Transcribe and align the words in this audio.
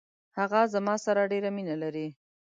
هغه 0.37 0.61
زما 0.73 0.95
سره 1.05 1.21
ډیره 1.31 1.49
مینه 1.55 1.75
لري. 1.83 2.07